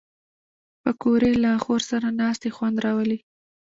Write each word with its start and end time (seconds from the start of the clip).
پکورې 0.81 1.31
له 1.43 1.51
خور 1.63 1.81
سره 1.91 2.07
ناستې 2.19 2.49
خوند 2.55 2.77
راولي 2.85 3.19